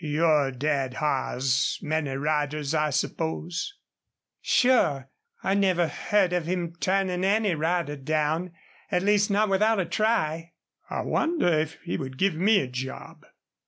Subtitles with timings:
[0.03, 3.71] "Your dad hires many riders, I supposed?"
[4.41, 5.11] "Sure
[5.43, 8.51] I never heard of him turning any rider down,
[8.89, 10.53] at least not without a try."
[10.89, 13.27] "I wonder if he would give me a job?"